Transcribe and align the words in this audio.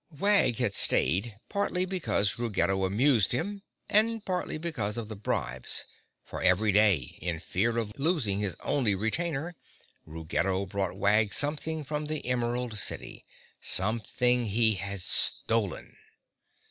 Wag 0.09 0.57
had 0.57 0.73
stayed 0.73 1.35
partly 1.47 1.85
because 1.85 2.39
Ruggedo 2.39 2.85
amused 2.85 3.33
him 3.33 3.61
and 3.87 4.25
partly 4.25 4.57
because 4.57 4.97
of 4.97 5.09
the 5.09 5.15
bribes, 5.15 5.85
for 6.23 6.41
every 6.41 6.71
day, 6.71 7.19
in 7.21 7.39
fear 7.39 7.77
of 7.77 7.91
losing 7.99 8.39
his 8.39 8.55
only 8.61 8.95
retainer, 8.95 9.55
Ruggedo 10.07 10.65
brought 10.65 10.97
Wag 10.97 11.35
something 11.35 11.83
from 11.83 12.05
the 12.05 12.25
Emerald 12.25 12.79
City—something 12.79 14.45
he 14.47 14.71
had 14.73 15.01
stolen! 15.01 15.95